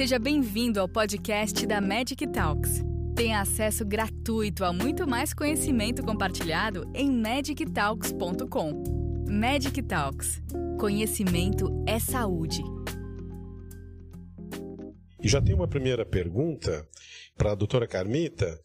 Seja 0.00 0.18
bem-vindo 0.18 0.80
ao 0.80 0.88
podcast 0.88 1.66
da 1.66 1.78
Magic 1.78 2.26
Talks. 2.28 2.82
Tenha 3.14 3.38
acesso 3.38 3.84
gratuito 3.84 4.64
a 4.64 4.72
muito 4.72 5.06
mais 5.06 5.34
conhecimento 5.34 6.02
compartilhado 6.02 6.90
em 6.94 7.12
magictalks.com. 7.12 9.26
Magic 9.28 9.82
Talks. 9.82 10.40
Conhecimento 10.78 11.84
é 11.86 11.98
saúde. 11.98 12.62
E 15.22 15.28
já 15.28 15.38
tem 15.38 15.54
uma 15.54 15.68
primeira 15.68 16.06
pergunta 16.06 16.88
para 17.36 17.52
a 17.52 17.54
doutora 17.54 17.86
Carmita. 17.86 18.58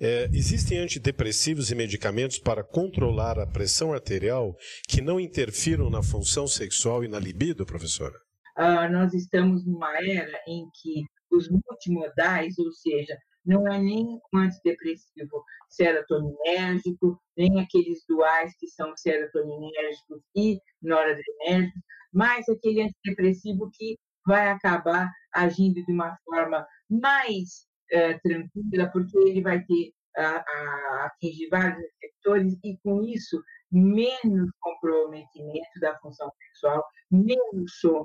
É, 0.00 0.30
existem 0.32 0.78
antidepressivos 0.78 1.70
e 1.70 1.74
medicamentos 1.74 2.38
para 2.38 2.64
controlar 2.64 3.38
a 3.38 3.46
pressão 3.46 3.92
arterial 3.92 4.56
que 4.88 5.02
não 5.02 5.20
interfiram 5.20 5.90
na 5.90 6.02
função 6.02 6.48
sexual 6.48 7.04
e 7.04 7.08
na 7.08 7.18
libido, 7.18 7.66
professora? 7.66 8.18
Uh, 8.58 8.90
nós 8.90 9.14
estamos 9.14 9.64
numa 9.64 9.96
era 9.98 10.40
em 10.48 10.68
que 10.74 11.04
os 11.30 11.48
multimodais, 11.48 12.58
ou 12.58 12.72
seja, 12.72 13.16
não 13.46 13.66
é 13.72 13.78
nem 13.78 14.20
um 14.34 14.38
antidepressivo 14.38 15.44
serotoninérgico, 15.68 17.20
nem 17.36 17.60
aqueles 17.60 18.04
duais 18.08 18.54
que 18.58 18.66
são 18.66 18.96
serotoninérgicos 18.96 20.22
e 20.34 20.60
noradrenérgicos, 20.82 21.82
mas 22.12 22.48
aquele 22.48 22.82
antidepressivo 22.82 23.70
que 23.72 23.96
vai 24.26 24.48
acabar 24.50 25.10
agindo 25.32 25.84
de 25.84 25.92
uma 25.92 26.18
forma 26.24 26.66
mais 26.90 27.66
é, 27.90 28.18
tranquila, 28.18 28.90
porque 28.92 29.16
ele 29.18 29.40
vai 29.40 29.64
ter 29.64 29.92
a, 30.16 30.36
a, 30.36 31.06
atingir 31.06 31.48
vários 31.48 31.82
receptores 32.02 32.58
e, 32.64 32.76
com 32.82 33.02
isso, 33.02 33.40
menos 33.70 34.50
comprometimento 34.60 35.80
da 35.80 35.96
função 36.00 36.30
sexual, 36.38 36.84
menos 37.10 37.78
sono 37.80 38.04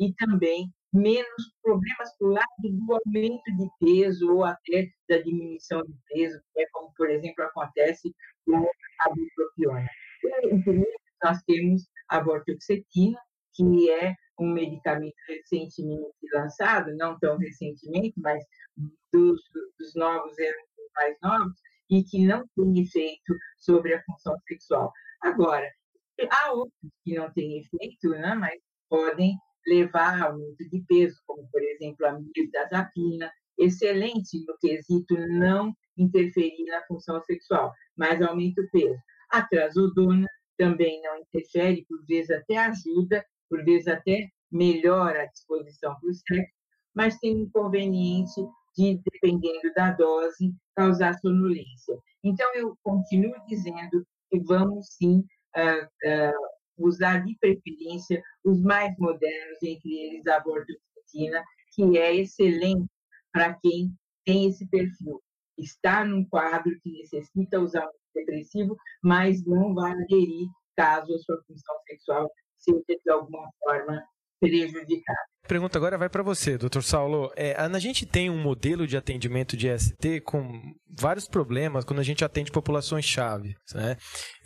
e 0.00 0.14
também 0.14 0.72
menos 0.92 1.54
problemas 1.62 2.16
para 2.18 2.26
o 2.26 2.32
lado 2.32 2.46
do 2.62 2.94
aumento 2.94 3.44
de 3.56 3.68
peso 3.78 4.32
ou 4.32 4.44
até 4.44 4.88
da 5.08 5.18
diminuição 5.18 5.82
de 5.82 5.94
peso, 6.08 6.40
que 6.52 6.62
é 6.62 6.66
como, 6.72 6.92
por 6.96 7.08
exemplo, 7.08 7.44
acontece 7.44 8.12
com 8.44 8.56
a 8.56 9.08
bupropiona. 9.10 9.88
Em 10.44 10.84
nós 11.22 11.42
temos 11.46 11.86
a 12.08 12.20
vortioxetina, 12.20 13.18
que 13.54 13.90
é 13.90 14.14
um 14.38 14.52
medicamento 14.52 15.14
recentemente 15.28 16.14
lançado, 16.32 16.96
não 16.96 17.18
tão 17.18 17.36
recentemente, 17.36 18.14
mas 18.16 18.42
dos, 19.12 19.40
dos 19.78 19.94
novos 19.94 20.34
mais 20.96 21.16
novos, 21.22 21.56
e 21.90 22.02
que 22.04 22.26
não 22.26 22.44
tem 22.56 22.82
efeito 22.82 23.36
sobre 23.58 23.94
a 23.94 24.02
função 24.04 24.34
sexual. 24.48 24.90
Agora, 25.22 25.70
há 26.30 26.52
outros 26.52 26.90
que 27.04 27.14
não 27.14 27.30
têm 27.32 27.60
efeito, 27.60 28.08
né, 28.10 28.34
mas 28.34 28.58
podem 28.88 29.36
levar 29.66 30.22
aumento 30.22 30.68
de 30.70 30.80
peso, 30.88 31.16
como, 31.26 31.48
por 31.50 31.62
exemplo, 31.62 32.06
a 32.06 32.18
mirtazapina, 32.18 33.30
excelente 33.58 34.44
no 34.46 34.56
quesito 34.58 35.14
não 35.28 35.74
interferir 35.96 36.64
na 36.66 36.82
função 36.86 37.20
sexual, 37.22 37.72
mas 37.96 38.20
aumenta 38.22 38.62
o 38.62 38.70
peso. 38.70 38.98
A 39.30 39.42
trazodona 39.42 40.26
também 40.56 41.00
não 41.02 41.18
interfere, 41.18 41.84
por 41.88 42.04
vezes 42.06 42.30
até 42.30 42.56
ajuda, 42.56 43.24
por 43.48 43.64
vezes 43.64 43.88
até 43.88 44.28
melhora 44.50 45.22
a 45.22 45.26
disposição 45.26 45.94
para 46.00 46.10
o 46.10 46.14
sexo, 46.14 46.54
mas 46.94 47.18
tem 47.18 47.36
um 47.36 47.40
inconveniente 47.42 48.40
de, 48.76 49.00
dependendo 49.12 49.72
da 49.74 49.92
dose, 49.92 50.54
causar 50.74 51.18
sonolência. 51.18 51.98
Então, 52.22 52.52
eu 52.54 52.76
continuo 52.82 53.34
dizendo 53.46 54.06
que 54.30 54.40
vamos 54.40 54.94
sim 54.94 55.24
uh, 55.56 55.84
uh, 55.84 56.59
usar 56.80 57.24
de 57.24 57.36
preferência 57.38 58.22
os 58.44 58.62
mais 58.62 58.96
modernos, 58.98 59.58
entre 59.62 59.92
eles 59.92 60.26
a 60.26 60.40
bordoxetina, 60.40 61.42
que 61.74 61.98
é 61.98 62.14
excelente 62.16 62.86
para 63.32 63.54
quem 63.54 63.92
tem 64.24 64.48
esse 64.48 64.66
perfil. 64.68 65.20
Está 65.58 66.04
num 66.04 66.24
quadro 66.24 66.72
que 66.82 66.90
necessita 66.90 67.60
usar 67.60 67.86
um 67.86 67.90
depressivo, 68.14 68.76
mas 69.02 69.44
não 69.44 69.74
vai 69.74 69.92
aderir 69.92 70.48
caso 70.76 71.14
a 71.14 71.18
sua 71.18 71.42
função 71.46 71.76
sexual 71.86 72.30
seja 72.56 72.82
de 72.88 73.10
alguma 73.10 73.48
forma 73.62 74.02
prejudicada. 74.40 75.18
Pergunta 75.46 75.78
agora 75.78 75.98
vai 75.98 76.08
para 76.08 76.22
você, 76.22 76.56
doutor 76.56 76.82
Saulo. 76.82 77.30
É, 77.36 77.54
a 77.54 77.78
gente 77.78 78.06
tem 78.06 78.30
um 78.30 78.40
modelo 78.40 78.86
de 78.86 78.96
atendimento 78.96 79.56
de 79.56 79.68
ST 79.76 80.20
com 80.20 80.74
vários 81.00 81.26
problemas 81.26 81.84
quando 81.84 82.00
a 82.00 82.04
gente 82.04 82.24
atende 82.24 82.50
populações-chave, 82.50 83.54
né? 83.74 83.96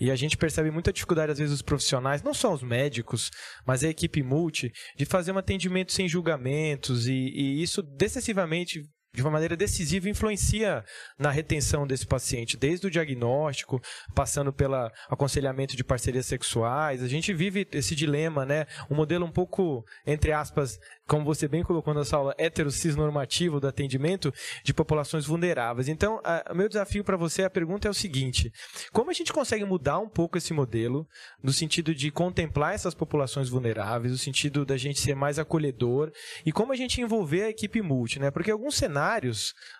E 0.00 0.10
a 0.10 0.16
gente 0.16 0.37
percebe 0.37 0.70
muita 0.70 0.92
dificuldade, 0.92 1.32
às 1.32 1.38
vezes, 1.38 1.53
dos 1.53 1.62
profissionais, 1.62 2.22
não 2.22 2.32
só 2.32 2.53
os 2.53 2.62
médicos, 2.62 3.31
mas 3.66 3.82
a 3.82 3.88
equipe 3.88 4.22
multi, 4.22 4.70
de 4.97 5.04
fazer 5.04 5.32
um 5.32 5.38
atendimento 5.38 5.93
sem 5.93 6.09
julgamentos 6.09 7.09
e, 7.09 7.12
e 7.12 7.62
isso 7.62 7.82
excessivamente 8.00 8.82
de 9.14 9.22
uma 9.22 9.30
maneira 9.30 9.56
decisiva 9.56 10.08
influencia 10.08 10.84
na 11.16 11.30
retenção 11.30 11.86
desse 11.86 12.04
paciente, 12.04 12.56
desde 12.56 12.88
o 12.88 12.91
diagnóstico, 12.91 13.80
passando 14.12 14.52
pelo 14.52 14.91
aconselhamento 15.08 15.76
de 15.76 15.84
parcerias 15.84 16.26
sexuais. 16.26 17.02
A 17.02 17.06
gente 17.06 17.32
vive 17.32 17.66
esse 17.70 17.94
dilema, 17.94 18.44
né? 18.44 18.66
Um 18.91 18.97
modelo 18.97 19.25
um 19.25 19.30
pouco, 19.30 19.84
entre 20.04 20.32
aspas, 20.32 20.80
como 21.06 21.25
você 21.25 21.47
bem 21.47 21.62
colocou 21.62 21.94
nessa 21.94 22.16
aula, 22.16 22.34
cis 22.70 22.97
normativo 22.97 23.60
do 23.60 23.69
atendimento 23.69 24.34
de 24.64 24.75
populações 24.75 25.26
vulneráveis. 25.26 25.88
Então, 25.88 26.20
o 26.50 26.54
meu 26.54 26.69
desafio 26.69 27.04
para 27.04 27.16
você, 27.16 27.44
a 27.44 27.50
pergunta 27.50 27.86
é 27.86 27.91
o 27.91 27.94
seguinte: 27.94 28.50
como 28.92 29.10
a 29.10 29.14
gente 29.14 29.32
consegue 29.32 29.64
mudar 29.64 30.00
um 30.00 30.08
pouco 30.08 30.38
esse 30.38 30.52
modelo, 30.52 31.06
no 31.41 31.52
sentido 31.52 31.94
de 31.94 32.10
contemplar 32.10 32.75
essas 32.75 32.94
populações 32.94 33.48
vulneráveis, 33.48 34.10
no 34.10 34.19
sentido 34.19 34.64
da 34.64 34.76
gente 34.76 34.98
ser 34.98 35.14
mais 35.14 35.38
acolhedor, 35.38 36.10
e 36.44 36.50
como 36.50 36.72
a 36.72 36.76
gente 36.76 37.00
envolver 37.00 37.42
a 37.42 37.50
equipe 37.50 37.81
multi, 37.81 38.19
né? 38.19 38.32
Porque 38.32 38.50
alguns 38.50 38.75
cenários 38.75 39.03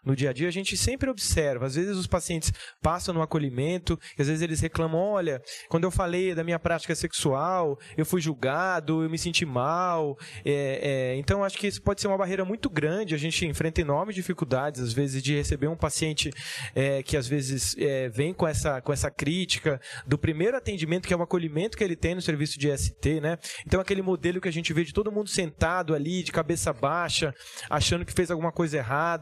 no 0.04 0.14
dia 0.14 0.30
a 0.30 0.32
dia 0.32 0.48
a 0.48 0.52
gente 0.52 0.76
sempre 0.76 1.10
observa, 1.10 1.66
às 1.66 1.74
vezes 1.74 1.96
os 1.96 2.06
pacientes 2.06 2.52
passam 2.82 3.14
no 3.14 3.22
acolhimento, 3.22 3.98
às 4.18 4.26
vezes 4.26 4.42
eles 4.42 4.60
reclamam: 4.60 5.00
olha, 5.00 5.40
quando 5.68 5.84
eu 5.84 5.90
falei 5.90 6.34
da 6.34 6.44
minha 6.44 6.58
prática 6.58 6.94
sexual, 6.94 7.78
eu 7.96 8.04
fui 8.04 8.20
julgado, 8.20 9.02
eu 9.02 9.10
me 9.10 9.18
senti 9.18 9.44
mal, 9.44 10.16
é, 10.44 11.12
é 11.12 11.16
então, 11.16 11.44
acho 11.44 11.58
que 11.58 11.66
isso 11.66 11.82
pode 11.82 12.00
ser 12.00 12.06
uma 12.08 12.18
barreira 12.18 12.44
muito 12.44 12.68
grande. 12.68 13.14
A 13.14 13.18
gente 13.18 13.46
enfrenta 13.46 13.80
enormes 13.80 14.14
dificuldades, 14.14 14.80
às 14.80 14.92
vezes, 14.92 15.22
de 15.22 15.34
receber 15.34 15.68
um 15.68 15.76
paciente 15.76 16.30
é, 16.74 17.02
que, 17.02 17.16
às 17.16 17.26
vezes, 17.26 17.76
é, 17.78 18.08
vem 18.08 18.34
com 18.34 18.46
essa, 18.46 18.80
com 18.80 18.92
essa 18.92 19.10
crítica 19.10 19.80
do 20.06 20.18
primeiro 20.18 20.56
atendimento, 20.56 21.06
que 21.06 21.14
é 21.14 21.16
o 21.16 21.22
acolhimento 21.22 21.76
que 21.76 21.84
ele 21.84 21.96
tem 21.96 22.14
no 22.14 22.22
serviço 22.22 22.58
de 22.58 22.76
ST, 22.76 23.20
né? 23.20 23.38
Então, 23.66 23.80
aquele 23.80 24.02
modelo 24.02 24.40
que 24.40 24.48
a 24.48 24.52
gente 24.52 24.72
vê 24.72 24.84
de 24.84 24.92
todo 24.92 25.12
mundo 25.12 25.28
sentado 25.28 25.94
ali, 25.94 26.22
de 26.22 26.32
cabeça 26.32 26.72
baixa, 26.72 27.34
achando 27.70 28.04
que 28.04 28.12
fez 28.12 28.30
alguma 28.30 28.52
coisa 28.52 28.76
errada, 28.76 29.13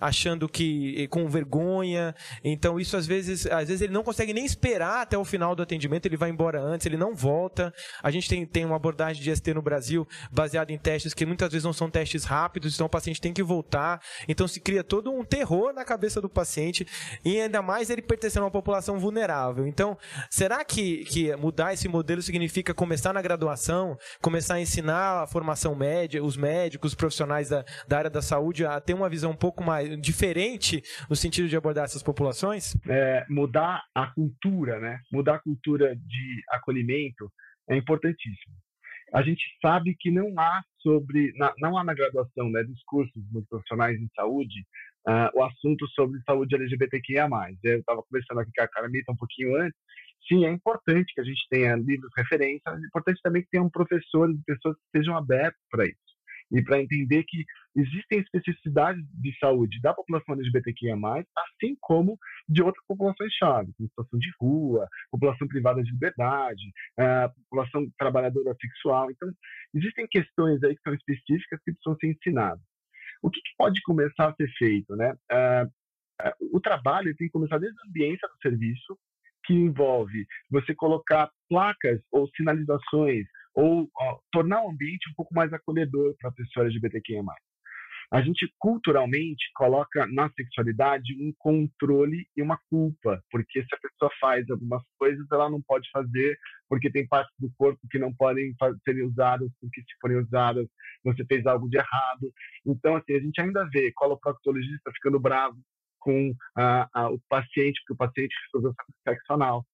achando 0.00 0.48
que 0.48 1.06
com 1.08 1.28
vergonha. 1.28 2.14
Então, 2.42 2.78
isso, 2.78 2.96
às 2.96 3.06
vezes, 3.06 3.46
às 3.46 3.68
vezes 3.68 3.82
ele 3.82 3.92
não 3.92 4.02
consegue 4.02 4.32
nem 4.32 4.44
esperar 4.44 5.02
até 5.02 5.16
o 5.16 5.24
final 5.24 5.54
do 5.54 5.62
atendimento, 5.62 6.06
ele 6.06 6.16
vai 6.16 6.30
embora 6.30 6.60
antes, 6.60 6.86
ele 6.86 6.96
não 6.96 7.14
volta. 7.14 7.72
A 8.02 8.10
gente 8.10 8.28
tem, 8.28 8.46
tem 8.46 8.64
uma 8.64 8.76
abordagem 8.76 9.22
de 9.22 9.34
ST 9.34 9.54
no 9.54 9.62
Brasil 9.62 10.06
baseada 10.30 10.72
em 10.72 10.78
testes 10.78 11.14
que 11.14 11.26
muitas 11.26 11.50
vezes 11.52 11.64
não 11.64 11.72
são 11.72 11.90
testes 11.90 12.24
rápidos, 12.24 12.74
então 12.74 12.86
o 12.86 12.90
paciente 12.90 13.20
tem 13.20 13.32
que 13.32 13.42
voltar. 13.42 14.00
Então 14.28 14.46
se 14.46 14.60
cria 14.60 14.84
todo 14.84 15.12
um 15.12 15.24
terror 15.24 15.72
na 15.72 15.84
cabeça 15.84 16.20
do 16.20 16.28
paciente 16.28 16.86
e 17.24 17.40
ainda 17.40 17.62
mais 17.62 17.90
ele 17.90 18.02
pertencendo 18.02 18.42
a 18.42 18.46
uma 18.46 18.50
população 18.50 18.98
vulnerável. 18.98 19.66
Então, 19.66 19.96
será 20.28 20.64
que, 20.64 21.04
que 21.04 21.34
mudar 21.36 21.72
esse 21.72 21.88
modelo 21.88 22.22
significa 22.22 22.74
começar 22.74 23.12
na 23.12 23.22
graduação, 23.22 23.96
começar 24.20 24.54
a 24.54 24.60
ensinar 24.60 25.22
a 25.22 25.26
formação 25.26 25.74
média, 25.74 26.22
os 26.22 26.36
médicos, 26.36 26.92
os 26.92 26.94
profissionais 26.94 27.48
da, 27.48 27.64
da 27.86 27.98
área 27.98 28.10
da 28.10 28.22
saúde 28.22 28.64
a 28.64 28.80
ter 28.80 28.94
uma 28.94 29.08
visão 29.08 29.29
um 29.30 29.36
pouco 29.36 29.62
mais 29.62 30.00
diferente 30.00 30.82
no 31.08 31.16
sentido 31.16 31.48
de 31.48 31.56
abordar 31.56 31.84
essas 31.84 32.02
populações? 32.02 32.76
É, 32.88 33.24
mudar 33.28 33.82
a 33.94 34.06
cultura, 34.08 34.78
né? 34.78 34.98
Mudar 35.12 35.36
a 35.36 35.40
cultura 35.40 35.94
de 35.96 36.42
acolhimento 36.50 37.30
é 37.68 37.76
importantíssimo 37.76 38.54
a 39.12 39.22
gente 39.22 39.42
sabe 39.60 39.96
que 39.98 40.10
não 40.10 40.32
há 40.38 40.62
sobre, 40.80 41.32
não 41.58 41.76
há 41.76 41.84
na 41.84 41.94
graduação 41.94 42.50
né, 42.50 42.62
dos 42.62 42.80
cursos 42.84 43.12
dos 43.30 43.44
profissionais 43.48 44.00
em 44.00 44.08
saúde 44.14 44.64
uh, 45.08 45.38
o 45.38 45.42
assunto 45.42 45.86
sobre 45.88 46.20
saúde 46.22 46.54
LGBTQIA+. 46.54 47.28
Eu 47.62 47.80
estava 47.80 48.02
conversando 48.02 48.40
aqui 48.40 48.50
com 48.56 48.62
a 48.62 48.68
Carmita 48.68 49.12
um 49.12 49.16
pouquinho 49.16 49.56
antes, 49.56 49.78
sim, 50.28 50.44
é 50.44 50.50
importante 50.50 51.12
que 51.12 51.20
a 51.20 51.24
gente 51.24 51.46
tenha 51.50 51.76
livros 51.76 52.10
de 52.14 52.22
referência, 52.22 52.62
é 52.68 52.86
importante 52.86 53.20
também 53.22 53.42
que 53.42 53.50
tenham 53.50 53.68
professores 53.68 54.36
e 54.36 54.44
pessoas 54.44 54.76
que 54.76 54.82
estejam 54.86 55.16
abertos 55.16 55.60
para 55.70 55.86
isso 55.86 56.09
e 56.50 56.62
para 56.62 56.80
entender 56.80 57.24
que 57.24 57.44
existem 57.76 58.18
especificidades 58.20 59.02
de 59.14 59.36
saúde 59.38 59.80
da 59.80 59.94
população 59.94 60.34
LGBTQIA+, 60.34 60.96
assim 60.96 61.76
como 61.80 62.18
de 62.48 62.62
outras 62.62 62.84
populações-chave, 62.86 63.72
como 63.76 63.88
situação 63.88 64.18
de 64.18 64.30
rua, 64.40 64.88
população 65.10 65.46
privada 65.46 65.82
de 65.82 65.90
liberdade, 65.90 66.62
uh, 66.98 67.32
população 67.48 67.88
trabalhadora 67.98 68.54
sexual. 68.60 69.10
Então, 69.10 69.30
existem 69.74 70.06
questões 70.08 70.62
aí 70.64 70.74
que 70.74 70.82
são 70.82 70.94
específicas 70.94 71.60
que 71.64 71.72
precisam 71.72 71.96
ser 72.00 72.08
ensinadas. 72.08 72.64
O 73.22 73.30
que, 73.30 73.40
que 73.40 73.50
pode 73.56 73.80
começar 73.82 74.30
a 74.30 74.34
ser 74.34 74.50
feito? 74.58 74.96
Né? 74.96 75.12
Uh, 75.30 75.66
uh, 75.66 76.56
o 76.56 76.60
trabalho 76.60 77.14
tem 77.16 77.28
que 77.28 77.32
começar 77.32 77.58
desde 77.58 77.78
a 77.80 77.88
ambiência 77.88 78.28
do 78.28 78.40
serviço, 78.42 78.98
que 79.44 79.54
envolve 79.54 80.26
você 80.50 80.74
colocar 80.74 81.30
placas 81.48 82.00
ou 82.10 82.28
sinalizações 82.36 83.26
ou 83.54 83.88
ó, 83.98 84.18
tornar 84.32 84.64
o 84.64 84.70
ambiente 84.70 85.10
um 85.10 85.14
pouco 85.14 85.34
mais 85.34 85.52
acolhedor 85.52 86.14
para 86.18 86.30
a 86.30 86.32
pessoa 86.32 86.66
LGBTQIA+. 86.66 87.22
a 88.12 88.20
gente 88.22 88.52
culturalmente 88.58 89.50
coloca 89.54 90.06
na 90.06 90.30
sexualidade 90.30 91.14
um 91.20 91.32
controle 91.38 92.26
e 92.36 92.42
uma 92.42 92.58
culpa, 92.68 93.22
porque 93.30 93.62
se 93.62 93.74
a 93.74 93.78
pessoa 93.78 94.10
faz 94.20 94.48
algumas 94.50 94.82
coisas, 94.98 95.26
ela 95.30 95.48
não 95.48 95.60
pode 95.62 95.88
fazer, 95.90 96.38
porque 96.68 96.90
tem 96.90 97.06
partes 97.06 97.34
do 97.38 97.50
corpo 97.56 97.80
que 97.90 97.98
não 97.98 98.12
podem 98.14 98.54
ser 98.84 99.04
usadas, 99.04 99.50
porque 99.60 99.80
se 99.80 99.94
forem 100.00 100.18
usadas, 100.18 100.66
você 101.04 101.24
fez 101.26 101.46
algo 101.46 101.68
de 101.68 101.78
errado. 101.78 102.32
Então, 102.66 102.96
assim, 102.96 103.14
a 103.14 103.20
gente 103.20 103.40
ainda 103.40 103.68
vê 103.72 103.92
coloproctologista 103.92 104.90
ficando 104.92 105.20
bravo 105.20 105.56
com 106.00 106.34
a, 106.56 106.88
a, 106.92 107.10
o 107.10 107.20
paciente, 107.28 107.80
porque 107.80 107.92
o 107.92 107.96
paciente 107.96 108.34
resolveu 108.46 108.74
sexo 109.06 109.32
anal 109.32 109.64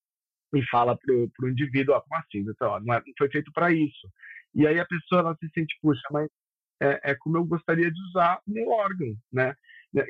e 0.56 0.66
fala 0.68 0.96
para 0.96 1.14
o 1.14 1.48
indivíduo, 1.48 1.94
ó, 1.94 2.00
como 2.00 2.20
assim? 2.20 2.38
Então, 2.38 2.80
não, 2.80 2.94
é, 2.94 2.98
não 2.98 3.14
foi 3.18 3.30
feito 3.30 3.52
para 3.52 3.72
isso. 3.72 4.08
E 4.54 4.66
aí 4.66 4.78
a 4.80 4.86
pessoa 4.86 5.20
ela 5.20 5.36
se 5.36 5.48
sente, 5.54 5.76
puxa, 5.82 6.02
mas 6.10 6.28
é, 6.80 7.10
é, 7.10 7.14
como 7.14 7.36
eu 7.36 7.44
gostaria 7.44 7.90
de 7.90 8.00
usar 8.08 8.40
meu 8.46 8.68
órgão, 8.70 9.14
né? 9.32 9.54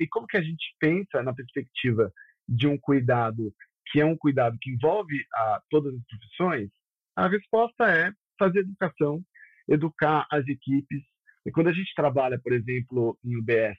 E 0.01 0.07
como 0.09 0.27
que 0.27 0.37
a 0.37 0.43
gente 0.43 0.75
pensa 0.81 1.23
na 1.23 1.33
perspectiva 1.33 2.13
de 2.49 2.67
um 2.67 2.79
cuidado 2.79 3.53
que 3.91 4.01
é 4.01 4.05
um 4.05 4.17
cuidado 4.17 4.57
que 4.61 4.71
envolve 4.71 5.25
a, 5.33 5.61
todas 5.71 5.95
as 5.95 6.05
profissões? 6.07 6.71
A 7.15 7.29
resposta 7.29 7.85
é 7.85 8.13
fazer 8.39 8.61
educação, 8.61 9.23
educar 9.69 10.27
as 10.31 10.47
equipes. 10.49 11.03
E 11.45 11.51
quando 11.51 11.69
a 11.69 11.73
gente 11.73 11.95
trabalha, 11.95 12.39
por 12.39 12.53
exemplo, 12.53 13.19
em 13.25 13.37
UBS, 13.37 13.79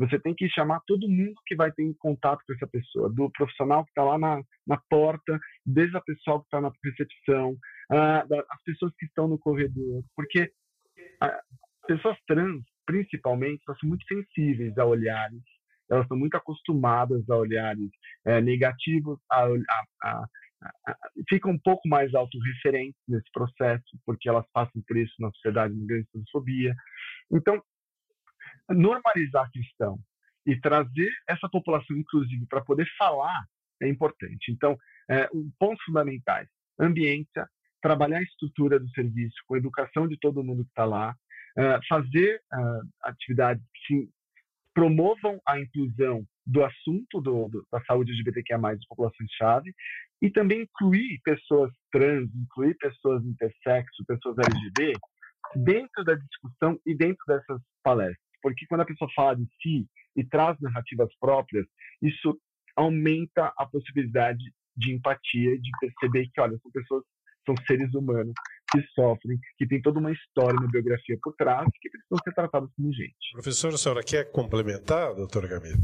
você 0.00 0.18
tem 0.18 0.34
que 0.34 0.48
chamar 0.48 0.80
todo 0.86 1.08
mundo 1.08 1.34
que 1.46 1.54
vai 1.54 1.70
ter 1.72 1.94
contato 1.98 2.42
com 2.46 2.54
essa 2.54 2.66
pessoa, 2.66 3.12
do 3.12 3.30
profissional 3.30 3.84
que 3.84 3.90
está 3.90 4.02
lá 4.02 4.18
na, 4.18 4.42
na 4.66 4.80
porta, 4.88 5.38
desde 5.64 5.96
a 5.96 6.00
pessoa 6.00 6.40
que 6.40 6.46
está 6.46 6.60
na 6.60 6.72
recepção, 6.82 7.52
uh, 7.52 8.44
as 8.50 8.62
pessoas 8.64 8.92
que 8.98 9.04
estão 9.04 9.28
no 9.28 9.38
corredor, 9.38 10.02
porque 10.16 10.50
uh, 11.22 11.86
pessoas 11.86 12.16
trans, 12.26 12.62
principalmente, 12.86 13.62
elas 13.68 13.78
são 13.78 13.88
muito 13.90 14.06
sensíveis 14.06 14.76
a 14.78 14.86
olhares, 14.86 15.42
elas 15.90 16.04
estão 16.04 16.16
muito 16.16 16.36
acostumadas 16.36 17.28
a 17.28 17.36
olhares 17.36 17.90
é, 18.24 18.40
negativos, 18.40 19.18
a, 19.30 19.44
a, 19.44 19.84
a, 20.04 20.24
a, 20.86 20.96
ficam 21.28 21.50
um 21.50 21.58
pouco 21.58 21.86
mais 21.88 22.14
autorreferentes 22.14 23.00
nesse 23.08 23.30
processo, 23.32 23.98
porque 24.06 24.28
elas 24.28 24.46
passam 24.52 24.80
por 24.86 24.96
isso 24.96 25.12
na 25.18 25.30
sociedade 25.32 25.74
de 25.74 26.04
transfobia. 26.12 26.74
Então, 27.32 27.60
normalizar 28.70 29.46
a 29.46 29.50
questão 29.50 29.98
e 30.46 30.58
trazer 30.60 31.10
essa 31.28 31.48
população, 31.48 31.96
inclusive, 31.96 32.46
para 32.46 32.62
poder 32.62 32.86
falar 32.98 33.44
é 33.82 33.88
importante. 33.88 34.50
Então, 34.50 34.76
é, 35.08 35.28
um, 35.34 35.50
pontos 35.58 35.82
fundamentais: 35.84 36.48
ambiência, 36.78 37.48
trabalhar 37.80 38.18
a 38.18 38.22
estrutura 38.22 38.78
do 38.78 38.88
serviço, 38.90 39.36
com 39.46 39.54
a 39.54 39.58
educação 39.58 40.06
de 40.06 40.18
todo 40.18 40.44
mundo 40.44 40.64
que 40.64 40.70
está 40.70 40.84
lá, 40.84 41.14
uh, 41.56 41.80
fazer 41.88 42.40
uh, 42.52 42.88
atividades 43.02 43.64
que 43.86 44.08
promovam 44.74 45.40
a 45.46 45.58
inclusão 45.58 46.24
do 46.46 46.64
assunto 46.64 47.20
do, 47.20 47.48
do, 47.48 47.66
da 47.72 47.82
saúde 47.84 48.12
LGBTQIA+, 48.12 48.76
de 48.76 48.86
populações-chave, 48.88 49.74
e 50.22 50.30
também 50.30 50.62
incluir 50.62 51.20
pessoas 51.24 51.72
trans, 51.90 52.28
incluir 52.34 52.76
pessoas 52.76 53.24
intersexo, 53.24 54.04
pessoas 54.06 54.36
LGBT, 54.38 54.92
dentro 55.56 56.04
da 56.04 56.14
discussão 56.14 56.78
e 56.86 56.94
dentro 56.94 57.24
dessas 57.26 57.60
palestras. 57.82 58.29
Porque 58.42 58.66
quando 58.66 58.82
a 58.82 58.86
pessoa 58.86 59.10
fala 59.14 59.36
de 59.36 59.46
si 59.62 59.86
e 60.16 60.24
traz 60.24 60.58
narrativas 60.60 61.08
próprias, 61.20 61.66
isso 62.02 62.38
aumenta 62.76 63.52
a 63.56 63.66
possibilidade 63.66 64.42
de 64.76 64.94
empatia, 64.94 65.58
de 65.58 65.70
perceber 65.80 66.28
que, 66.32 66.40
olha, 66.40 66.58
são 66.62 66.70
pessoas, 66.70 67.04
são 67.44 67.54
seres 67.66 67.92
humanos 67.94 68.34
que 68.70 68.82
sofrem, 68.94 69.38
que 69.58 69.66
tem 69.66 69.82
toda 69.82 69.98
uma 69.98 70.12
história, 70.12 70.58
uma 70.58 70.70
biografia 70.70 71.18
por 71.22 71.34
trás, 71.34 71.68
que 71.80 71.90
precisam 71.90 72.18
ser 72.22 72.34
tratados 72.34 72.70
como 72.76 72.92
gente. 72.92 73.14
Professora, 73.32 73.74
a 73.74 73.78
senhora 73.78 74.02
quer 74.02 74.30
complementar, 74.30 75.14
doutora 75.14 75.48
Gamita? 75.48 75.78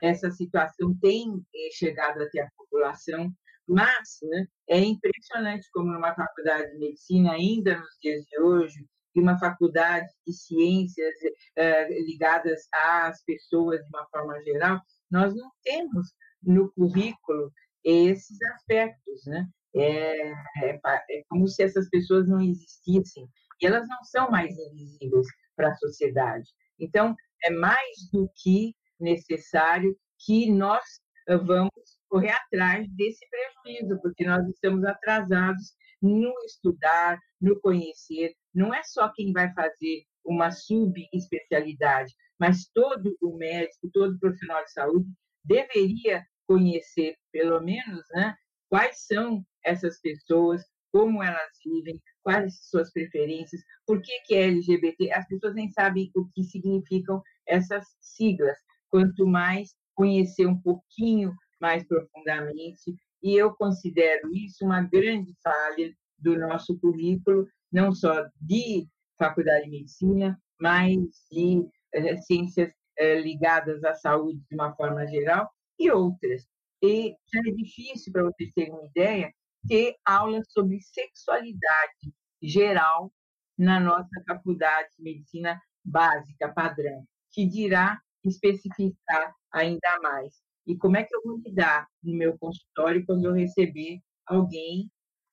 Essa 0.00 0.30
situação 0.30 0.96
tem 1.00 1.44
eh, 1.54 1.70
chegado 1.72 2.22
até 2.22 2.42
a 2.42 2.50
população, 2.56 3.32
mas 3.68 4.18
né, 4.22 4.46
é 4.68 4.80
impressionante 4.80 5.68
como 5.72 5.96
uma 5.96 6.14
faculdade 6.14 6.72
de 6.72 6.78
medicina, 6.78 7.32
ainda 7.32 7.78
nos 7.78 7.96
dias 8.00 8.24
de 8.24 8.40
hoje, 8.40 8.86
e 9.14 9.20
uma 9.20 9.38
faculdade 9.38 10.08
de 10.26 10.32
ciências 10.32 11.14
eh, 11.56 11.88
ligadas 12.02 12.60
às 12.72 13.22
pessoas 13.24 13.80
de 13.80 13.88
uma 13.88 14.06
forma 14.08 14.42
geral, 14.42 14.80
nós 15.10 15.34
não 15.34 15.50
temos 15.62 16.08
no 16.42 16.72
currículo 16.72 17.52
esses 17.84 18.38
aspectos, 18.54 19.24
né? 19.26 19.46
É, 19.74 20.30
é, 20.64 20.80
é, 21.10 21.22
como 21.28 21.48
se 21.48 21.62
essas 21.62 21.88
pessoas 21.88 22.28
não 22.28 22.40
existissem 22.40 23.26
e 23.60 23.66
elas 23.66 23.88
não 23.88 24.04
são 24.04 24.30
mais 24.30 24.54
invisíveis 24.58 25.26
para 25.56 25.70
a 25.70 25.76
sociedade. 25.76 26.46
Então, 26.78 27.14
é 27.44 27.50
mais 27.50 28.10
do 28.12 28.30
que 28.36 28.74
necessário 29.00 29.96
que 30.24 30.50
nós 30.50 30.84
eh, 31.28 31.36
vamos 31.36 31.70
correr 32.08 32.30
atrás 32.30 32.86
desse 32.94 33.26
prejuízo, 33.28 34.00
porque 34.02 34.24
nós 34.24 34.46
estamos 34.48 34.84
atrasados 34.84 35.74
no 36.02 36.34
estudar, 36.44 37.18
no 37.40 37.58
conhecer. 37.60 38.34
Não 38.52 38.74
é 38.74 38.82
só 38.82 39.08
quem 39.14 39.32
vai 39.32 39.52
fazer 39.54 40.04
uma 40.24 40.50
subespecialidade, 40.50 42.14
mas 42.38 42.68
todo 42.74 43.16
o 43.20 43.36
médico, 43.36 43.90
todo 43.92 44.18
profissional 44.18 44.64
de 44.64 44.72
saúde 44.72 45.08
deveria 45.44 46.24
conhecer, 46.46 47.16
pelo 47.32 47.60
menos, 47.60 48.04
né, 48.10 48.34
quais 48.68 49.06
são 49.06 49.44
essas 49.64 50.00
pessoas, 50.00 50.62
como 50.90 51.22
elas 51.22 51.50
vivem, 51.64 52.00
quais 52.22 52.68
suas 52.68 52.92
preferências, 52.92 53.62
por 53.86 54.00
que, 54.02 54.20
que 54.26 54.34
é 54.34 54.44
LGBT. 54.44 55.12
As 55.12 55.26
pessoas 55.26 55.54
nem 55.54 55.70
sabem 55.70 56.10
o 56.14 56.28
que 56.34 56.44
significam 56.44 57.22
essas 57.46 57.86
siglas. 58.00 58.56
Quanto 58.90 59.26
mais 59.26 59.74
conhecer 59.94 60.46
um 60.46 60.60
pouquinho 60.60 61.34
mais 61.60 61.84
profundamente, 61.86 62.94
e 63.22 63.36
eu 63.36 63.54
considero 63.54 64.34
isso 64.34 64.64
uma 64.64 64.82
grande 64.82 65.34
falha 65.42 65.94
do 66.18 66.38
nosso 66.38 66.78
currículo, 66.78 67.46
não 67.70 67.92
só 67.92 68.26
de 68.40 68.88
faculdade 69.18 69.64
de 69.64 69.70
medicina, 69.70 70.40
mas 70.60 70.96
de 71.30 71.66
eh, 71.94 72.16
ciências 72.18 72.72
eh, 72.98 73.20
ligadas 73.20 73.82
à 73.84 73.94
saúde 73.94 74.40
de 74.48 74.54
uma 74.54 74.74
forma 74.74 75.06
geral 75.06 75.50
e 75.78 75.90
outras. 75.90 76.46
E 76.82 77.16
já 77.32 77.40
é 77.46 77.52
difícil, 77.52 78.12
para 78.12 78.24
vocês 78.24 78.50
terem 78.54 78.72
uma 78.72 78.86
ideia, 78.86 79.32
ter 79.68 79.94
aulas 80.04 80.50
sobre 80.50 80.80
sexualidade 80.80 82.12
geral 82.42 83.12
na 83.56 83.78
nossa 83.78 84.22
faculdade 84.26 84.88
de 84.96 85.04
medicina 85.04 85.60
básica, 85.84 86.52
padrão, 86.52 87.06
que 87.30 87.46
dirá 87.46 88.00
especificar 88.24 89.34
ainda 89.52 89.98
mais. 90.02 90.42
E 90.66 90.76
como 90.76 90.96
é 90.96 91.02
que 91.02 91.14
eu 91.14 91.22
vou 91.24 91.38
lidar 91.38 91.88
no 92.02 92.16
meu 92.16 92.38
consultório 92.38 93.04
quando 93.04 93.24
eu 93.24 93.32
receber 93.32 94.00
alguém 94.26 94.90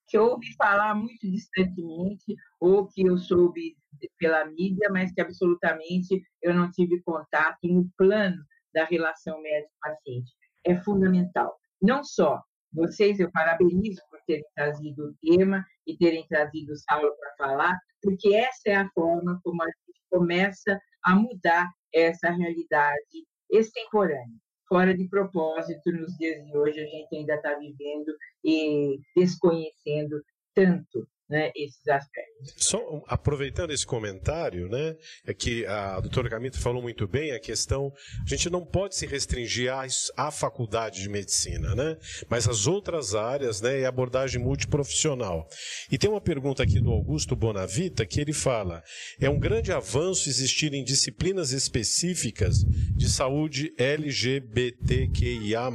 que 0.08 0.18
ouvi 0.18 0.56
falar 0.56 0.96
muito 0.96 1.30
distantemente 1.30 2.36
ou 2.60 2.88
que 2.88 3.06
eu 3.06 3.18
soube 3.18 3.78
pela 4.18 4.46
mídia, 4.46 4.90
mas 4.92 5.14
que 5.14 5.22
absolutamente 5.22 6.22
eu 6.42 6.54
não 6.54 6.72
tive 6.72 7.02
contato 7.04 7.60
no 7.64 7.88
plano 7.96 8.44
da 8.74 8.86
relação 8.86 9.40
médico-paciente. 9.42 10.32
É 10.66 10.76
fundamental. 10.82 11.56
Não 11.80 12.04
só 12.04 12.42
vocês, 12.74 13.20
eu 13.20 13.32
parabenizo 13.32 14.02
por 14.10 14.20
terem 14.26 14.46
trazido 14.56 15.10
o 15.10 15.16
tema 15.22 15.64
e 15.86 15.96
terem 15.98 16.26
trazido 16.28 16.74
o 16.74 16.78
Saulo 16.78 17.12
para 17.20 17.48
falar, 17.48 17.78
porque 18.02 18.34
essa 18.36 18.70
é 18.70 18.76
a 18.76 18.90
forma 18.90 19.40
como 19.44 19.62
a 19.62 19.66
gente 19.66 20.02
começa 20.10 20.80
a 21.04 21.16
mudar 21.16 21.72
essa 21.94 22.30
realidade 22.32 23.28
extemporânea 23.52 24.40
fora 24.70 24.94
de 24.96 25.10
propósito, 25.10 25.92
nos 25.92 26.16
dias 26.18 26.46
de 26.46 26.56
hoje 26.56 26.80
a 26.80 26.86
gente 26.86 27.16
ainda 27.16 27.36
está 27.36 27.56
vivendo 27.56 28.16
e 28.44 29.02
desconhecendo 29.16 30.24
tanto 30.54 31.08
né, 31.30 31.52
esses 31.56 31.88
aspectos. 31.88 32.56
Só 32.58 33.04
aproveitando 33.08 33.72
esse 33.72 33.86
comentário, 33.86 34.68
né, 34.68 34.96
é 35.26 35.34
que 35.34 35.66
a 35.66 36.00
doutora 36.00 36.30
Camita 36.30 36.58
falou 36.58 36.82
muito 36.82 37.08
bem, 37.08 37.32
a 37.32 37.40
questão, 37.40 37.94
a 38.26 38.30
gente 38.30 38.50
não 38.50 38.66
pode 38.66 38.96
se 38.96 39.06
restringir 39.06 39.72
à, 39.72 39.86
à 40.18 40.32
faculdade 40.32 41.02
de 41.02 41.10
medicina, 41.10 41.76
né, 41.76 41.98
mas 42.28 42.48
as 42.48 42.66
outras 42.66 43.14
áreas, 43.14 43.62
né, 43.62 43.82
e 43.82 43.86
abordagem 43.86 44.42
multiprofissional. 44.42 45.48
E 45.92 45.98
tem 45.98 46.10
uma 46.10 46.22
pergunta 46.22 46.64
aqui 46.64 46.80
do 46.80 46.90
Augusto 46.92 47.36
Bonavita, 47.36 48.06
que 48.06 48.20
ele 48.20 48.34
fala, 48.34 48.82
é 49.20 49.30
um 49.30 49.40
grande 49.40 49.72
avanço 49.72 50.28
existirem 50.30 50.84
disciplinas 50.84 51.52
específicas 51.52 52.64
de 52.96 53.08
saúde 53.08 53.72
LGBTQIA+, 53.78 55.70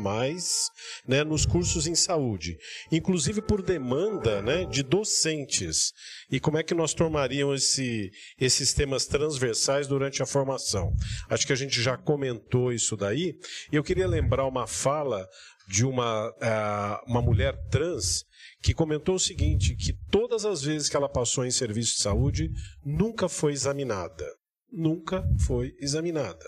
né, 1.07 1.23
nos 1.23 1.47
cursos 1.47 1.87
em 1.87 1.95
saúde, 1.95 2.59
inclusive 2.91 3.41
por 3.41 3.63
demanda, 3.63 4.43
né, 4.43 4.65
de 4.65 4.83
docentes 4.83 5.44
e 6.31 6.41
como 6.41 6.59
é 6.59 6.63
que 6.63 6.75
nós 6.75 6.95
tornaríamos 6.95 7.63
esse, 7.63 8.11
esses 8.39 8.73
temas 8.73 9.07
transversais 9.07 9.87
durante 9.87 10.23
a 10.23 10.27
formação. 10.27 10.93
Acho 11.29 11.47
que 11.47 11.53
a 11.53 11.57
gente 11.57 11.81
já 11.83 11.97
comentou 11.97 12.73
isso 12.73 12.97
daí, 12.97 13.35
e 13.73 13.77
eu 13.77 13.85
queria 13.85 14.07
lembrar 14.07 14.47
uma 14.47 14.67
fala 14.67 15.27
de 15.69 15.85
uma, 15.85 16.29
uh, 16.29 17.11
uma 17.11 17.23
mulher 17.23 17.57
trans 17.71 18.25
que 18.63 18.75
comentou 18.75 19.17
o 19.17 19.21
seguinte, 19.21 19.77
que 19.77 19.93
todas 20.11 20.45
as 20.45 20.63
vezes 20.63 20.89
que 20.89 20.97
ela 20.97 21.09
passou 21.09 21.45
em 21.45 21.51
serviço 21.51 21.97
de 21.97 22.03
saúde, 22.03 22.51
nunca 22.85 23.29
foi 23.29 23.53
examinada. 23.53 24.27
Nunca 24.77 25.25
foi 25.47 25.75
examinada. 25.79 26.45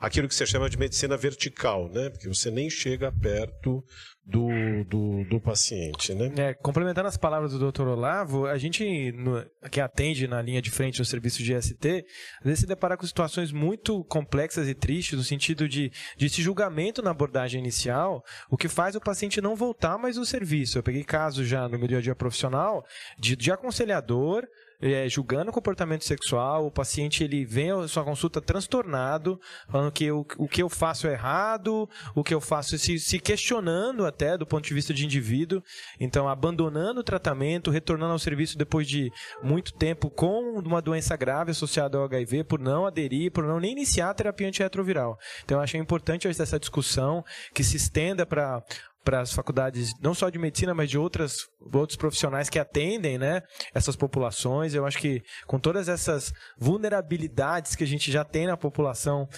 Aquilo 0.00 0.28
que 0.28 0.34
você 0.34 0.46
chama 0.46 0.70
de 0.70 0.78
medicina 0.78 1.16
vertical, 1.16 1.90
né? 1.90 2.10
Porque 2.10 2.28
você 2.28 2.50
nem 2.50 2.70
chega 2.70 3.12
perto 3.12 3.84
do, 4.26 4.48
do, 4.88 5.24
do 5.24 5.40
paciente, 5.40 6.14
né? 6.14 6.32
É, 6.38 6.54
complementando 6.54 7.08
as 7.08 7.16
palavras 7.16 7.52
do 7.52 7.70
Dr. 7.70 7.88
Olavo, 7.88 8.46
a 8.46 8.56
gente 8.56 9.12
no, 9.12 9.44
que 9.70 9.80
atende 9.80 10.26
na 10.26 10.40
linha 10.40 10.62
de 10.62 10.70
frente 10.70 10.98
do 10.98 11.04
serviço 11.04 11.42
de 11.42 11.60
ST, 11.60 12.06
às 12.40 12.44
vezes 12.44 12.60
se 12.60 12.66
depara 12.66 12.96
com 12.96 13.06
situações 13.06 13.52
muito 13.52 14.02
complexas 14.04 14.66
e 14.66 14.74
tristes, 14.74 15.18
no 15.18 15.24
sentido 15.24 15.68
de, 15.68 15.92
de 16.16 16.26
esse 16.26 16.40
julgamento 16.40 17.02
na 17.02 17.10
abordagem 17.10 17.60
inicial, 17.60 18.24
o 18.50 18.56
que 18.56 18.68
faz 18.68 18.94
o 18.94 19.00
paciente 19.00 19.42
não 19.42 19.54
voltar 19.54 19.98
mais 19.98 20.16
ao 20.16 20.24
serviço. 20.24 20.78
Eu 20.78 20.82
peguei 20.82 21.04
casos 21.04 21.46
já 21.46 21.68
no 21.68 21.78
meu 21.78 21.86
dia 21.86 21.98
a 21.98 22.02
dia 22.02 22.14
profissional 22.14 22.82
de, 23.18 23.36
de 23.36 23.52
aconselhador 23.52 24.46
é, 24.80 25.08
julgando 25.08 25.50
o 25.50 25.54
comportamento 25.54 26.04
sexual, 26.04 26.66
o 26.66 26.70
paciente 26.70 27.24
ele 27.24 27.44
vem 27.44 27.70
à 27.70 27.88
sua 27.88 28.04
consulta 28.04 28.40
transtornado, 28.40 29.40
falando 29.68 29.92
que 29.92 30.10
o, 30.10 30.26
o 30.38 30.48
que 30.48 30.62
eu 30.62 30.68
faço 30.68 31.06
é 31.06 31.12
errado, 31.12 31.88
o 32.14 32.22
que 32.22 32.34
eu 32.34 32.40
faço 32.40 32.76
se, 32.78 32.98
se 32.98 33.18
questionando 33.18 34.06
até 34.06 34.36
do 34.36 34.46
ponto 34.46 34.66
de 34.66 34.74
vista 34.74 34.92
de 34.92 35.04
indivíduo, 35.04 35.62
então 35.98 36.28
abandonando 36.28 37.00
o 37.00 37.04
tratamento, 37.04 37.70
retornando 37.70 38.12
ao 38.12 38.18
serviço 38.18 38.58
depois 38.58 38.86
de 38.86 39.10
muito 39.42 39.72
tempo 39.74 40.10
com 40.10 40.58
uma 40.58 40.82
doença 40.82 41.16
grave 41.16 41.50
associada 41.50 41.98
ao 41.98 42.04
HIV, 42.04 42.44
por 42.44 42.58
não 42.58 42.86
aderir, 42.86 43.32
por 43.32 43.44
não 43.44 43.60
nem 43.60 43.72
iniciar 43.72 44.10
a 44.10 44.14
terapia 44.14 44.48
antirretroviral. 44.48 45.18
Então 45.44 45.58
eu 45.58 45.62
acho 45.62 45.76
importante 45.76 46.28
essa 46.28 46.58
discussão 46.58 47.24
que 47.52 47.64
se 47.64 47.76
estenda 47.76 48.26
para 48.26 48.62
para 49.04 49.20
as 49.20 49.32
faculdades 49.32 49.92
não 50.00 50.14
só 50.14 50.30
de 50.30 50.38
medicina, 50.38 50.74
mas 50.74 50.88
de 50.88 50.98
outras, 50.98 51.46
outros 51.72 51.96
profissionais 51.96 52.48
que 52.48 52.58
atendem 52.58 53.18
né, 53.18 53.42
essas 53.74 53.94
populações. 53.94 54.74
Eu 54.74 54.86
acho 54.86 54.98
que 54.98 55.22
com 55.46 55.58
todas 55.58 55.88
essas 55.88 56.32
vulnerabilidades 56.58 57.76
que 57.76 57.84
a 57.84 57.86
gente 57.86 58.10
já 58.10 58.24
tem 58.24 58.46
na 58.46 58.56
população, 58.56 59.28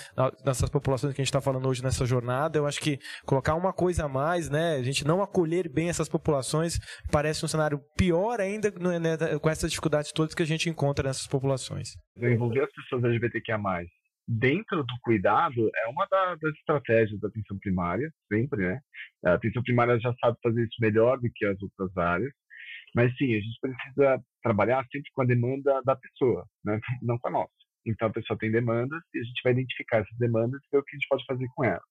nessas 0.44 0.70
populações 0.70 1.12
que 1.14 1.20
a 1.20 1.24
gente 1.24 1.30
está 1.30 1.40
falando 1.40 1.68
hoje 1.68 1.82
nessa 1.82 2.06
jornada, 2.06 2.58
eu 2.58 2.66
acho 2.66 2.80
que 2.80 2.98
colocar 3.24 3.54
uma 3.54 3.72
coisa 3.72 4.04
a 4.04 4.08
mais, 4.08 4.48
né, 4.48 4.76
a 4.76 4.82
gente 4.82 5.04
não 5.06 5.22
acolher 5.22 5.68
bem 5.68 5.88
essas 5.88 6.08
populações, 6.08 6.78
parece 7.10 7.44
um 7.44 7.48
cenário 7.48 7.80
pior 7.96 8.40
ainda 8.40 8.70
né, 8.70 9.38
com 9.40 9.50
essas 9.50 9.70
dificuldades 9.70 10.12
todas 10.12 10.34
que 10.34 10.42
a 10.42 10.46
gente 10.46 10.70
encontra 10.70 11.08
nessas 11.08 11.26
populações. 11.26 11.90
Envolver 12.16 12.62
as 12.62 12.72
pessoas 12.72 13.04
LGBTQIA+, 13.04 13.58
dentro 14.26 14.82
do 14.82 14.94
cuidado 15.02 15.70
é 15.74 15.88
uma 15.88 16.06
das 16.06 16.54
estratégias 16.54 17.20
da 17.20 17.28
atenção 17.28 17.58
primária, 17.58 18.12
sempre, 18.32 18.66
né? 18.66 18.80
A 19.24 19.34
atenção 19.34 19.62
primária 19.62 19.98
já 20.00 20.12
sabe 20.20 20.36
fazer 20.42 20.64
isso 20.64 20.76
melhor 20.80 21.18
do 21.18 21.30
que 21.32 21.44
as 21.44 21.60
outras 21.62 21.96
áreas, 21.96 22.32
mas 22.94 23.14
sim, 23.16 23.34
a 23.34 23.40
gente 23.40 23.60
precisa 23.60 24.22
trabalhar 24.42 24.84
sempre 24.90 25.10
com 25.12 25.22
a 25.22 25.26
demanda 25.26 25.80
da 25.84 25.96
pessoa, 25.96 26.46
né? 26.64 26.80
Não 27.02 27.18
com 27.18 27.28
a 27.28 27.32
nossa. 27.32 27.52
Então 27.86 28.08
a 28.08 28.12
pessoa 28.12 28.38
tem 28.38 28.50
demandas 28.50 29.00
e 29.14 29.20
a 29.20 29.22
gente 29.22 29.40
vai 29.44 29.52
identificar 29.52 29.98
essas 29.98 30.18
demandas 30.18 30.60
e 30.62 30.68
ver 30.72 30.78
o 30.78 30.82
que 30.82 30.96
a 30.96 30.98
gente 30.98 31.08
pode 31.08 31.24
fazer 31.24 31.46
com 31.54 31.64
elas. 31.64 31.82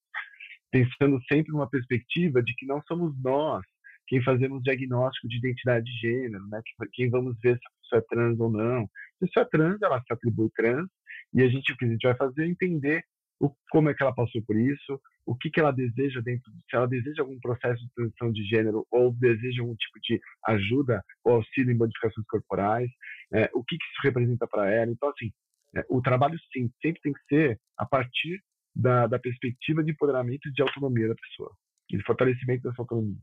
Pensando 0.72 1.22
sempre 1.32 1.54
numa 1.54 1.70
perspectiva 1.70 2.44
de 2.44 2.54
que 2.56 2.66
não 2.66 2.82
somos 2.88 3.16
nós 3.24 3.64
quem 4.08 4.22
fazemos 4.24 4.62
diagnóstico 4.62 5.28
de 5.28 5.38
identidade 5.38 5.86
de 5.86 6.00
gênero, 6.00 6.48
né? 6.48 6.62
Quem 6.94 7.10
vamos 7.10 7.36
ver 7.42 7.58
se 7.58 7.64
pessoa 7.86 8.00
é 8.00 8.16
trans 8.16 8.40
ou 8.40 8.52
não. 8.52 8.86
Se 8.86 9.26
a 9.26 9.28
pessoa 9.28 9.44
é 9.44 9.50
trans, 9.50 9.82
ela 9.82 10.02
se 10.02 10.14
atribui 10.14 10.50
trans, 10.56 10.88
e 11.34 11.42
a 11.42 11.48
gente, 11.48 11.72
o 11.72 11.78
que 11.78 11.86
a 11.86 11.88
gente 11.88 12.08
vai 12.08 12.16
fazer 12.16 12.44
é 12.44 12.48
entender 12.48 13.04
o, 13.40 13.52
como 13.70 13.90
é 13.90 13.94
que 13.94 14.02
ela 14.02 14.14
passou 14.14 14.42
por 14.44 14.56
isso, 14.56 15.00
o 15.26 15.36
que, 15.36 15.50
que 15.50 15.60
ela 15.60 15.72
deseja 15.72 16.22
dentro, 16.22 16.52
se 16.70 16.76
ela 16.76 16.88
deseja 16.88 17.22
algum 17.22 17.38
processo 17.40 17.82
de 17.84 17.94
transição 17.94 18.32
de 18.32 18.44
gênero 18.46 18.86
ou 18.92 19.14
deseja 19.14 19.62
algum 19.62 19.76
tipo 19.76 20.00
de 20.02 20.20
ajuda 20.46 21.04
ou 21.24 21.36
auxílio 21.36 21.72
em 21.72 21.78
modificações 21.78 22.26
corporais, 22.28 22.90
é, 23.34 23.50
o 23.54 23.64
que, 23.64 23.78
que 23.78 23.84
isso 23.84 24.02
representa 24.04 24.48
para 24.48 24.72
ela. 24.72 24.92
Então, 24.92 25.10
assim, 25.10 25.32
é, 25.76 25.86
o 25.90 26.02
trabalho 26.02 26.38
sim, 26.54 26.70
sempre 26.82 27.02
tem 27.02 27.14
que 27.14 27.24
ser 27.28 27.60
a 27.78 27.86
partir 27.86 28.40
da, 28.76 29.08
da 29.08 29.20
perspectiva 29.20 29.84
de 29.84 29.92
empoderamento 29.92 30.48
e 30.48 30.52
de 30.52 30.62
autonomia 30.62 31.08
da 31.08 31.16
pessoa, 31.16 31.52
e 31.90 31.98
de 31.98 32.04
fortalecimento 32.04 32.64
dessa 32.70 32.82
autonomia. 32.82 33.18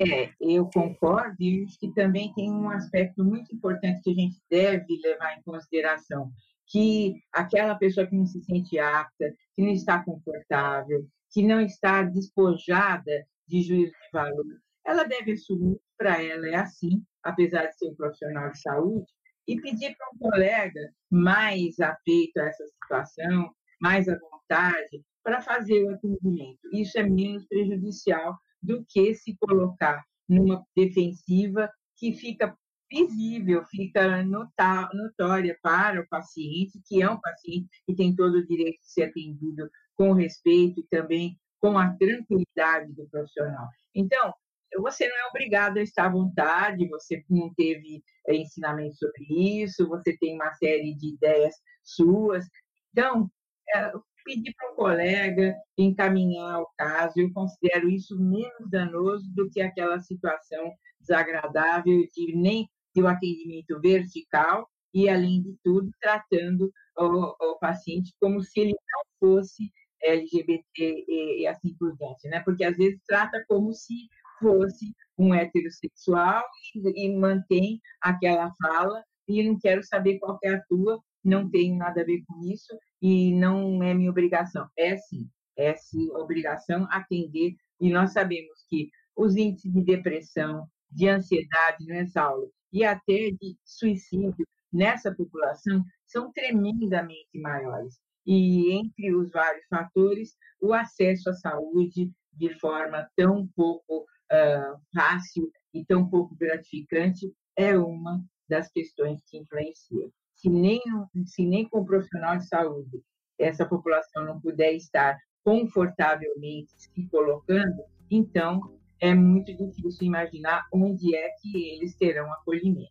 É, 0.00 0.32
eu 0.40 0.68
concordo 0.72 1.36
e 1.40 1.64
acho 1.64 1.78
que 1.78 1.92
também 1.92 2.32
tem 2.34 2.50
um 2.50 2.68
aspecto 2.68 3.24
muito 3.24 3.54
importante 3.54 4.02
que 4.02 4.10
a 4.10 4.14
gente 4.14 4.36
deve 4.50 5.00
levar 5.02 5.38
em 5.38 5.42
consideração, 5.42 6.32
que 6.66 7.14
aquela 7.32 7.74
pessoa 7.76 8.06
que 8.06 8.16
não 8.16 8.26
se 8.26 8.42
sente 8.42 8.78
apta, 8.78 9.32
que 9.54 9.62
não 9.62 9.70
está 9.70 10.02
confortável, 10.02 11.06
que 11.30 11.42
não 11.42 11.60
está 11.60 12.02
despojada 12.02 13.26
de 13.46 13.62
juízo 13.62 13.92
de 13.92 14.10
valor, 14.12 14.44
ela 14.84 15.04
deve 15.04 15.32
assumir 15.32 15.78
para 15.96 16.22
ela 16.22 16.48
é 16.48 16.56
assim, 16.56 17.02
apesar 17.22 17.66
de 17.66 17.78
ser 17.78 17.90
um 17.90 17.94
profissional 17.94 18.50
de 18.50 18.60
saúde, 18.60 19.06
e 19.46 19.60
pedir 19.60 19.94
para 19.96 20.08
um 20.14 20.18
colega 20.18 20.92
mais 21.10 21.78
afeito 21.78 22.38
a 22.38 22.46
essa 22.46 22.66
situação, 22.66 23.54
mais 23.80 24.08
à 24.08 24.18
vontade, 24.18 25.02
para 25.22 25.40
fazer 25.40 25.84
o 25.84 25.94
atendimento. 25.94 26.60
Isso 26.72 26.98
é 26.98 27.02
menos 27.02 27.46
prejudicial 27.46 28.38
do 28.64 28.84
que 28.88 29.14
se 29.14 29.36
colocar 29.36 30.02
numa 30.28 30.64
defensiva 30.74 31.70
que 31.96 32.12
fica 32.12 32.56
visível, 32.90 33.64
fica 33.66 34.22
notória 34.24 35.58
para 35.62 36.00
o 36.00 36.08
paciente, 36.08 36.80
que 36.86 37.02
é 37.02 37.10
um 37.10 37.20
paciente 37.20 37.68
que 37.86 37.94
tem 37.94 38.14
todo 38.14 38.36
o 38.36 38.46
direito 38.46 38.78
de 38.80 38.92
ser 38.92 39.04
atendido 39.04 39.68
com 39.96 40.12
respeito 40.12 40.80
e 40.80 40.86
também 40.88 41.38
com 41.60 41.78
a 41.78 41.90
tranquilidade 41.96 42.92
do 42.92 43.08
profissional. 43.08 43.68
Então, 43.94 44.32
você 44.78 45.08
não 45.08 45.16
é 45.16 45.28
obrigado 45.28 45.78
a 45.78 45.82
estar 45.82 46.06
à 46.06 46.10
vontade, 46.10 46.88
você 46.88 47.24
não 47.30 47.52
teve 47.54 48.02
eh, 48.28 48.36
ensinamento 48.36 48.96
sobre 48.96 49.24
isso, 49.62 49.88
você 49.88 50.16
tem 50.18 50.34
uma 50.34 50.52
série 50.54 50.94
de 50.94 51.14
ideias 51.14 51.54
suas. 51.82 52.44
Então, 52.92 53.30
eh, 53.74 53.92
pedir 54.24 54.54
para 54.56 54.72
um 54.72 54.76
colega 54.76 55.54
encaminhar 55.78 56.60
o 56.60 56.68
caso, 56.76 57.14
eu 57.16 57.32
considero 57.32 57.88
isso 57.88 58.18
menos 58.18 58.70
danoso 58.70 59.24
do 59.34 59.48
que 59.50 59.60
aquela 59.60 60.00
situação 60.00 60.72
desagradável 61.00 62.06
de 62.12 62.36
nem 62.36 62.68
de 62.94 63.02
um 63.02 63.06
atendimento 63.06 63.80
vertical 63.80 64.68
e, 64.92 65.08
além 65.08 65.42
de 65.42 65.56
tudo, 65.62 65.90
tratando 66.00 66.72
o, 66.96 67.52
o 67.52 67.58
paciente 67.58 68.14
como 68.20 68.40
se 68.40 68.60
ele 68.60 68.70
não 68.72 69.02
fosse 69.18 69.70
LGBT 70.02 71.04
e, 71.08 71.42
e, 71.42 71.46
assim 71.46 71.74
por 71.76 71.96
diante, 71.96 72.28
né? 72.28 72.40
Porque 72.40 72.64
às 72.64 72.76
vezes 72.76 73.00
trata 73.06 73.44
como 73.48 73.72
se 73.72 73.94
fosse 74.38 74.94
um 75.18 75.34
heterossexual 75.34 76.42
e, 76.74 77.06
e 77.06 77.16
mantém 77.16 77.80
aquela 78.00 78.52
fala. 78.62 79.02
E 79.26 79.42
não 79.42 79.58
quero 79.58 79.82
saber 79.82 80.18
qual 80.18 80.38
é 80.44 80.50
a 80.50 80.62
tua, 80.68 81.00
não 81.24 81.50
tenho 81.50 81.76
nada 81.76 82.02
a 82.02 82.04
ver 82.04 82.22
com 82.26 82.44
isso 82.44 82.78
e 83.04 83.34
não 83.34 83.82
é 83.82 83.92
minha 83.92 84.10
obrigação. 84.10 84.66
É 84.78 84.96
sim, 84.96 85.28
é 85.58 85.74
sim 85.76 86.10
obrigação 86.12 86.88
atender 86.90 87.54
e 87.78 87.90
nós 87.92 88.14
sabemos 88.14 88.64
que 88.66 88.88
os 89.14 89.36
índices 89.36 89.70
de 89.74 89.84
depressão, 89.84 90.66
de 90.90 91.06
ansiedade, 91.10 91.84
né, 91.84 92.06
Saulo, 92.06 92.50
e 92.72 92.82
até 92.82 93.30
de 93.30 93.58
suicídio 93.62 94.46
nessa 94.72 95.14
população 95.14 95.84
são 96.06 96.32
tremendamente 96.32 97.38
maiores. 97.38 98.00
E 98.26 98.72
entre 98.72 99.14
os 99.14 99.30
vários 99.30 99.66
fatores, 99.66 100.34
o 100.58 100.72
acesso 100.72 101.28
à 101.28 101.34
saúde 101.34 102.10
de 102.32 102.58
forma 102.58 103.06
tão 103.14 103.46
pouco 103.48 103.98
uh, 103.98 104.80
fácil 104.94 105.52
e 105.74 105.84
tão 105.84 106.08
pouco 106.08 106.34
gratificante 106.36 107.30
é 107.54 107.76
uma 107.76 108.24
das 108.48 108.72
questões 108.72 109.20
que 109.26 109.36
influencia 109.36 110.08
se 110.44 110.50
nem, 110.50 110.78
se 111.24 111.46
nem 111.46 111.66
com 111.66 111.80
o 111.80 111.86
profissional 111.86 112.36
de 112.36 112.46
saúde 112.46 113.02
essa 113.38 113.64
população 113.64 114.26
não 114.26 114.40
puder 114.40 114.74
estar 114.74 115.16
confortavelmente 115.42 116.70
se 116.76 117.08
colocando, 117.08 117.82
então 118.10 118.60
é 119.00 119.14
muito 119.14 119.56
difícil 119.56 120.06
imaginar 120.06 120.62
onde 120.72 121.14
é 121.16 121.30
que 121.40 121.70
eles 121.70 121.96
terão 121.96 122.30
acolhimento. 122.32 122.88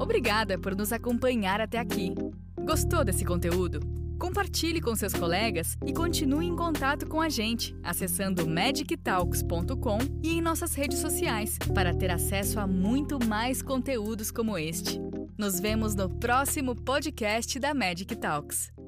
Obrigada 0.00 0.58
por 0.58 0.76
nos 0.76 0.92
acompanhar 0.92 1.60
até 1.60 1.78
aqui. 1.78 2.14
Gostou 2.64 3.04
desse 3.04 3.24
conteúdo? 3.24 3.80
Compartilhe 4.18 4.80
com 4.80 4.94
seus 4.94 5.14
colegas 5.14 5.76
e 5.84 5.92
continue 5.92 6.46
em 6.46 6.54
contato 6.54 7.08
com 7.08 7.20
a 7.20 7.28
gente 7.28 7.74
acessando 7.82 8.46
magictalks.com 8.46 9.98
e 10.22 10.34
em 10.34 10.40
nossas 10.40 10.74
redes 10.74 10.98
sociais 10.98 11.58
para 11.74 11.94
ter 11.94 12.10
acesso 12.10 12.60
a 12.60 12.66
muito 12.66 13.18
mais 13.24 13.62
conteúdos 13.62 14.30
como 14.30 14.58
este. 14.58 15.00
Nos 15.38 15.58
vemos 15.58 15.94
no 15.94 16.10
próximo 16.10 16.74
podcast 16.74 17.58
da 17.58 17.72
Magic 17.72 18.16
Talks. 18.16 18.81